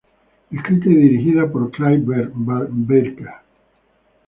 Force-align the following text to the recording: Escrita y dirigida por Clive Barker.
Escrita 0.49 0.89
y 0.89 0.95
dirigida 0.95 1.45
por 1.47 1.69
Clive 1.69 2.31
Barker. 2.33 3.27